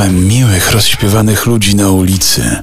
Widziałem 0.00 0.28
miłych, 0.28 0.70
rozśpiewanych 0.70 1.46
ludzi 1.46 1.76
na 1.76 1.88
ulicy. 1.90 2.62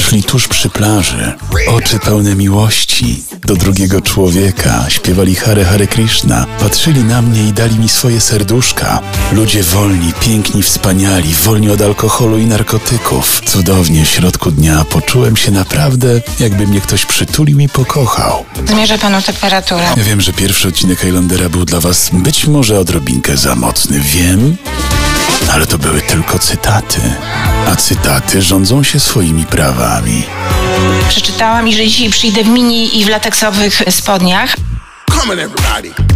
Szli 0.00 0.22
tuż 0.22 0.48
przy 0.48 0.70
plaży. 0.70 1.32
Oczy 1.68 1.98
pełne 1.98 2.34
miłości 2.34 3.22
do 3.44 3.56
drugiego 3.56 4.00
człowieka. 4.00 4.84
Śpiewali 4.88 5.34
Hare 5.34 5.64
Hare 5.64 5.86
Krishna. 5.86 6.46
Patrzyli 6.60 7.04
na 7.04 7.22
mnie 7.22 7.48
i 7.48 7.52
dali 7.52 7.78
mi 7.78 7.88
swoje 7.88 8.20
serduszka. 8.20 9.00
Ludzie 9.32 9.62
wolni, 9.62 10.12
piękni, 10.20 10.62
wspaniali, 10.62 11.34
wolni 11.34 11.70
od 11.70 11.82
alkoholu 11.82 12.38
i 12.38 12.46
narkotyków. 12.46 13.40
Cudownie 13.46 14.04
w 14.04 14.08
środku 14.08 14.50
dnia 14.50 14.84
poczułem 14.84 15.36
się 15.36 15.50
naprawdę, 15.50 16.20
jakby 16.40 16.66
mnie 16.66 16.80
ktoś 16.80 17.06
przytulił 17.06 17.58
i 17.58 17.68
pokochał. 17.68 18.44
Zmierzę 18.66 18.98
panu 18.98 19.22
temperaturę. 19.22 19.84
Ja 19.96 20.04
wiem, 20.04 20.20
że 20.20 20.32
pierwszy 20.32 20.68
odcinek 20.68 21.00
Highlandera 21.00 21.48
był 21.48 21.64
dla 21.64 21.80
was 21.80 22.10
być 22.12 22.46
może 22.46 22.78
odrobinkę 22.78 23.36
za 23.36 23.54
mocny. 23.54 24.00
Wiem, 24.00 24.56
ale 25.52 25.66
to 25.66 25.78
były 25.78 26.00
tylko 26.00 26.38
cytaty. 26.38 27.00
A 27.72 27.76
cytaty 27.76 28.42
rządzą 28.42 28.82
się 28.82 29.00
swoimi 29.00 29.46
prawami. 29.46 30.22
Przeczytałam 31.08 31.68
i 31.68 31.74
że 31.74 31.84
dzisiaj 31.84 32.10
przyjdę 32.10 32.44
w 32.44 32.48
mini 32.48 33.00
i 33.00 33.04
w 33.04 33.08
lateksowych 33.08 33.82
spodniach. 33.90 34.56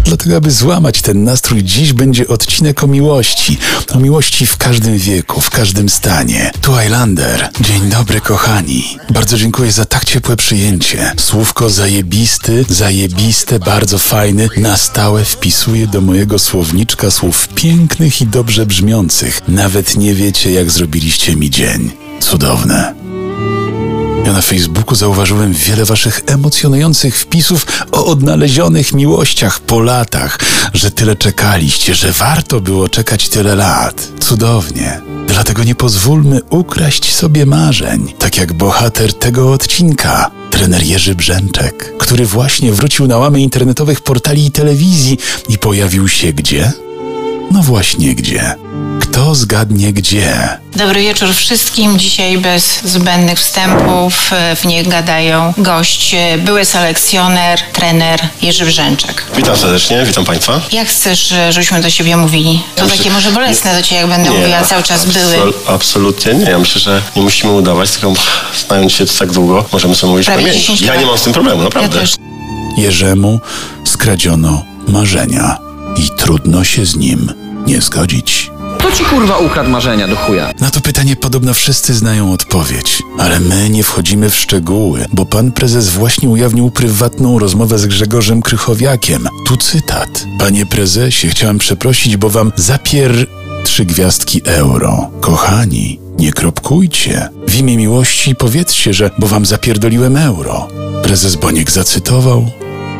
Dlatego, 0.04 0.36
aby 0.36 0.50
złamać 0.50 1.02
ten 1.02 1.24
nastrój, 1.24 1.62
dziś 1.64 1.92
będzie 1.92 2.28
odcinek 2.28 2.84
o 2.84 2.86
miłości. 2.86 3.58
O 3.94 3.98
miłości 3.98 4.46
w 4.46 4.56
każdym 4.56 4.98
wieku, 4.98 5.40
w 5.40 5.50
każdym 5.50 5.88
stanie. 5.88 6.50
Tu 6.60 6.76
Highlander. 6.76 7.50
Dzień 7.60 7.90
dobry, 7.90 8.20
kochani. 8.20 8.98
Bardzo 9.10 9.38
dziękuję 9.38 9.72
za 9.72 9.84
tak 9.84 10.04
ciepłe 10.04 10.36
przyjęcie. 10.36 11.12
Słówko 11.16 11.70
zajebisty, 11.70 12.64
zajebiste, 12.68 13.58
bardzo 13.58 13.98
fajny, 13.98 14.48
na 14.56 14.76
stałe 14.76 15.24
wpisuje 15.24 15.86
do 15.86 16.00
mojego 16.00 16.38
słowniczka 16.38 17.10
słów 17.10 17.48
pięknych 17.48 18.20
i 18.20 18.26
dobrze 18.26 18.66
brzmiących. 18.66 19.40
Nawet 19.48 19.96
nie 19.96 20.14
wiecie, 20.14 20.52
jak 20.52 20.70
zrobiliście 20.70 21.36
mi 21.36 21.50
dzień. 21.50 21.90
Cudowne. 22.20 23.07
Na 24.32 24.42
Facebooku 24.42 24.94
zauważyłem 24.94 25.52
wiele 25.52 25.84
waszych 25.84 26.20
emocjonujących 26.26 27.18
wpisów 27.18 27.66
o 27.92 28.06
odnalezionych 28.06 28.92
miłościach 28.92 29.60
po 29.60 29.80
latach, 29.80 30.38
że 30.74 30.90
tyle 30.90 31.16
czekaliście, 31.16 31.94
że 31.94 32.12
warto 32.12 32.60
było 32.60 32.88
czekać 32.88 33.28
tyle 33.28 33.54
lat. 33.54 34.08
Cudownie. 34.20 35.00
Dlatego 35.28 35.64
nie 35.64 35.74
pozwólmy 35.74 36.40
ukraść 36.50 37.14
sobie 37.14 37.46
marzeń, 37.46 38.14
tak 38.18 38.36
jak 38.36 38.52
bohater 38.52 39.14
tego 39.14 39.52
odcinka, 39.52 40.30
trener 40.50 40.82
Jerzy 40.82 41.14
Brzęczek, 41.14 41.96
który 41.98 42.26
właśnie 42.26 42.72
wrócił 42.72 43.06
na 43.06 43.18
łamy 43.18 43.40
internetowych 43.40 44.00
portali 44.00 44.46
i 44.46 44.50
telewizji 44.50 45.18
i 45.48 45.58
pojawił 45.58 46.08
się 46.08 46.32
gdzie? 46.32 46.72
No 47.50 47.62
właśnie 47.62 48.14
gdzie. 48.14 48.54
Kto 49.10 49.34
zgadnie 49.34 49.92
gdzie? 49.92 50.58
Dobry 50.76 51.02
wieczór 51.02 51.34
wszystkim. 51.34 51.98
Dzisiaj 51.98 52.38
bez 52.38 52.80
zbędnych 52.84 53.38
wstępów. 53.38 54.30
W 54.56 54.64
nich 54.64 54.88
gadają 54.88 55.54
goście, 55.58 56.38
były 56.38 56.64
selekcjoner, 56.64 57.60
trener 57.72 58.20
Jerzy 58.42 58.64
Brzęczek. 58.66 59.24
Witam 59.36 59.56
serdecznie, 59.56 60.04
witam 60.06 60.24
Państwa. 60.24 60.60
Jak 60.72 60.88
chcesz, 60.88 61.34
żebyśmy 61.50 61.80
do 61.80 61.90
siebie 61.90 62.16
mówili? 62.16 62.62
To 62.74 62.82
Ja 62.82 62.84
myślę- 62.84 62.98
takie 62.98 63.10
może 63.10 63.32
bolesne 63.32 63.74
do 63.74 63.82
ciebie, 63.82 64.00
jak 64.00 64.10
będę 64.10 64.30
mówiła 64.30 64.62
cały 64.62 64.82
czas 64.82 65.06
były. 65.06 65.36
absol- 65.36 65.52
Absolutnie 65.66 66.34
nie. 66.34 66.44
Ja 66.50 66.58
myślę, 66.58 66.80
że 66.80 67.02
nie 67.16 67.22
musimy 67.22 67.52
udawać, 67.52 67.90
tylko 67.90 68.12
znając 68.68 68.92
się 68.92 69.06
tak 69.06 69.32
długo, 69.32 69.64
możemy 69.72 69.94
sobie 69.94 70.10
mówić 70.10 70.26
Prawie. 70.26 70.52
10 70.52 70.80
Ja 70.80 70.96
nie 70.96 71.06
mam 71.06 71.18
z 71.18 71.22
tym 71.22 71.32
problemu, 71.32 71.58
Ja 71.58 71.64
naprawdę. 71.64 72.00
też. 72.00 72.16
Jerzemu 72.76 73.40
skradziono 73.84 74.64
marzenia 74.88 75.58
i 75.96 76.08
trudno 76.16 76.64
się 76.64 76.86
z 76.86 76.96
nim 76.96 77.32
nie 77.66 77.80
zgodzić. 77.80 78.47
Kto 78.88 78.96
ci 78.96 79.04
kurwa 79.04 79.38
ukradł 79.38 79.70
marzenia 79.70 80.08
do 80.08 80.16
chuja? 80.16 80.52
Na 80.60 80.70
to 80.70 80.80
pytanie 80.80 81.16
podobno 81.16 81.54
wszyscy 81.54 81.94
znają 81.94 82.32
odpowiedź, 82.32 83.02
ale 83.18 83.40
my 83.40 83.70
nie 83.70 83.82
wchodzimy 83.82 84.30
w 84.30 84.36
szczegóły, 84.36 85.06
bo 85.12 85.26
pan 85.26 85.52
prezes 85.52 85.88
właśnie 85.88 86.28
ujawnił 86.28 86.70
prywatną 86.70 87.38
rozmowę 87.38 87.78
z 87.78 87.86
Grzegorzem 87.86 88.42
Krychowiakiem. 88.42 89.28
Tu 89.46 89.56
cytat. 89.56 90.26
Panie 90.38 90.66
prezesie, 90.66 91.28
chciałem 91.28 91.58
przeprosić, 91.58 92.16
bo 92.16 92.30
wam 92.30 92.52
zapier... 92.56 93.26
trzy 93.64 93.84
gwiazdki 93.84 94.40
euro. 94.44 95.10
Kochani, 95.20 96.00
nie 96.18 96.32
kropkujcie. 96.32 97.28
W 97.48 97.56
imię 97.56 97.76
miłości 97.76 98.34
powiedzcie, 98.34 98.94
że 98.94 99.10
bo 99.18 99.26
wam 99.26 99.46
zapierdoliłem 99.46 100.16
euro. 100.16 100.68
Prezes 101.02 101.36
Boniek 101.36 101.70
zacytował 101.70 102.50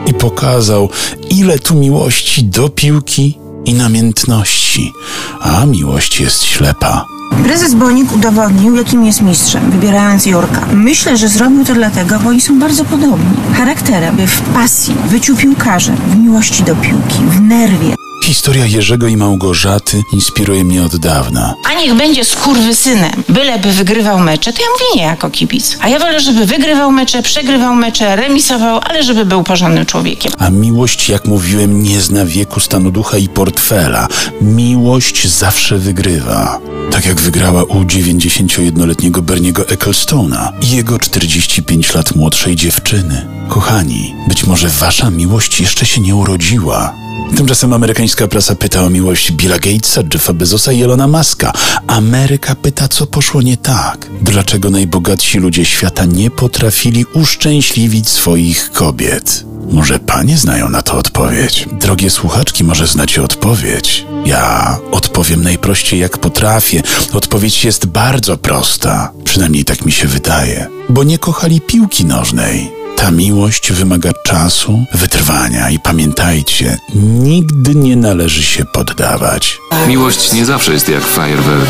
i 0.07 0.15
pokazał, 0.15 0.89
ile 1.31 1.59
tu 1.59 1.75
miłości 1.75 2.45
do 2.45 2.69
piłki 2.69 3.39
i 3.65 3.75
namiętności, 3.75 4.93
a 5.41 5.67
miłość 5.67 6.21
jest 6.21 6.45
ślepa. 6.45 7.07
Prezes 7.45 7.75
Bonik 7.75 8.13
udowodnił, 8.13 8.77
jakim 8.77 9.07
jest 9.07 9.23
mistrzem, 9.23 9.71
wybierając 9.71 10.27
Jurka. 10.27 10.67
Myślę, 10.73 11.17
że 11.17 11.29
zrobił 11.29 11.65
to 11.65 11.75
dlatego, 11.75 12.19
bo 12.19 12.29
oni 12.29 12.41
są 12.41 12.59
bardzo 12.59 12.85
podobni. 12.85 13.37
Charakterem, 13.55 14.17
w 14.27 14.41
pasji, 14.41 14.95
w 14.95 15.11
byciu 15.11 15.37
piłkarzem, 15.37 15.97
w 15.97 16.17
miłości 16.17 16.63
do 16.63 16.77
piłki, 16.77 17.19
w 17.31 17.41
nerwie. 17.41 18.08
Historia 18.29 18.67
Jerzego 18.67 19.07
i 19.07 19.17
Małgorzaty 19.17 20.03
inspiruje 20.13 20.65
mnie 20.65 20.85
od 20.85 20.97
dawna. 20.97 21.55
A 21.65 21.75
niech 21.75 21.95
będzie 21.95 22.25
skurwysynem, 22.25 23.25
byleby 23.29 23.73
wygrywał 23.73 24.19
mecze, 24.19 24.53
to 24.53 24.63
ja 24.63 24.69
mówię 24.73 24.85
nie 24.97 25.03
jako 25.03 25.31
kibic. 25.31 25.77
A 25.81 25.89
ja 25.89 25.99
wolę, 25.99 26.21
żeby 26.21 26.47
wygrywał 26.47 26.93
mecze, 26.93 27.23
przegrywał 27.23 27.75
mecze, 27.75 28.17
remisował, 28.17 28.81
ale 28.83 29.03
żeby 29.03 29.25
był 29.25 29.43
porządnym 29.43 29.87
człowiekiem. 29.87 30.33
A 30.39 30.51
miłość, 30.51 31.09
jak 31.09 31.25
mówiłem, 31.25 31.83
nie 31.83 32.01
zna 32.01 32.25
wieku, 32.25 32.61
stanu 32.61 32.91
ducha 32.91 33.19
i 33.19 33.29
portfela. 33.29 34.09
Miłość 34.41 35.29
zawsze 35.29 35.79
wygrywa. 35.79 36.59
Tak 36.99 37.07
jak 37.07 37.21
wygrała 37.21 37.65
u 37.65 37.85
91-letniego 37.85 39.23
Berniego 39.23 39.69
Ecclestona 39.69 40.53
i 40.63 40.77
jego 40.77 40.99
45 40.99 41.95
lat 41.95 42.17
młodszej 42.17 42.57
dziewczyny. 42.57 43.27
Kochani, 43.49 44.15
być 44.29 44.45
może 44.45 44.69
wasza 44.69 45.11
miłość 45.11 45.61
jeszcze 45.61 45.87
się 45.87 46.01
nie 46.01 46.17
urodziła. 46.17 46.95
Tymczasem 47.37 47.73
amerykańska 47.73 48.29
prasa 48.29 48.55
pyta 48.55 48.83
o 48.83 48.91
miłość 48.91 49.33
Billa 49.33 49.59
Gatesa, 49.59 50.03
Jeffa 50.15 50.33
Bezosa 50.33 50.73
i 50.73 50.83
Elona 50.83 51.09
Muska. 51.09 51.53
Ameryka 51.87 52.55
pyta, 52.55 52.89
co 52.89 53.07
poszło 53.07 53.43
nie 53.43 53.57
tak. 53.57 54.07
Dlaczego 54.23 54.71
najbogatsi 54.71 55.39
ludzie 55.39 55.65
świata 55.65 56.05
nie 56.05 56.31
potrafili 56.31 57.05
uszczęśliwić 57.15 58.09
swoich 58.09 58.71
kobiet? 58.73 59.48
Może 59.73 59.99
panie 59.99 60.37
znają 60.37 60.69
na 60.69 60.83
to 60.83 60.97
odpowiedź? 60.99 61.69
Drogie 61.73 62.11
słuchaczki, 62.11 62.65
może 62.65 62.87
znacie 62.87 63.23
odpowiedź? 63.23 64.07
Ja 64.25 64.79
odpowiem 64.93 65.43
najprościej 65.43 66.01
jak 66.01 66.19
potrafię. 66.19 66.83
Odpowiedź 67.13 67.65
jest 67.65 67.87
bardzo 67.87 68.37
prosta. 68.37 69.13
Przynajmniej 69.25 69.65
tak 69.65 69.85
mi 69.85 69.93
się 69.93 70.09
wydaje. 70.09 70.67
Bo 70.89 71.05
nie 71.05 71.19
kochali 71.19 71.61
piłki 71.61 72.05
nożnej. 72.05 72.71
Ta 72.97 73.11
miłość 73.11 73.73
wymaga 73.73 74.11
czasu, 74.25 74.85
wytrwania 74.95 75.71
i 75.71 75.79
pamiętajcie, 75.79 76.79
nigdy 76.95 77.75
nie 77.75 77.97
należy 77.97 78.43
się 78.43 78.65
poddawać. 78.65 79.59
Miłość 79.89 80.33
nie 80.33 80.45
zawsze 80.45 80.73
jest 80.73 80.89
jak 80.89 81.05
fajerwerk. 81.05 81.69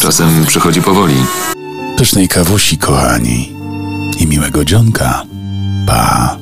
Czasem 0.00 0.46
przychodzi 0.46 0.82
powoli. 0.82 1.14
Pysznej 1.96 2.28
kawusi, 2.28 2.78
kochani, 2.78 3.52
i 4.18 4.26
miłego 4.26 4.64
dzionka. 4.64 5.22
Pa. 5.86 6.41